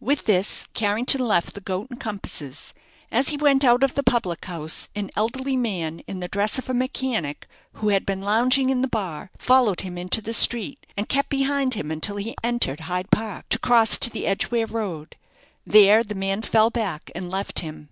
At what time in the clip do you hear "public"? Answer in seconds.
4.02-4.42